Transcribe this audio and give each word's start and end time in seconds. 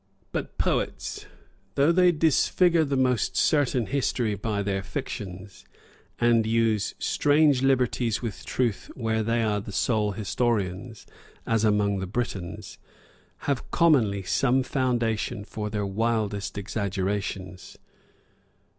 But 0.31 0.57
poets, 0.57 1.27
though 1.75 1.91
they 1.91 2.11
disfigure 2.11 2.83
the 2.83 2.97
most 2.97 3.37
certain 3.37 3.85
history 3.85 4.33
by 4.33 4.63
their 4.63 4.81
fictions, 4.81 5.63
ana 6.19 6.41
use 6.47 6.95
strange 6.97 7.61
liberties 7.61 8.19
with 8.19 8.43
truth 8.43 8.89
where 8.95 9.21
they 9.21 9.43
are 9.43 9.61
the 9.61 9.71
sole 9.71 10.13
historians, 10.13 11.05
as 11.45 11.63
among 11.63 11.99
the 11.99 12.07
Britons, 12.07 12.79
have 13.45 13.69
commonly 13.69 14.23
some 14.23 14.63
foundation 14.63 15.43
for 15.45 15.69
their 15.69 15.85
wildest 15.85 16.57
exaggerations. 16.57 17.77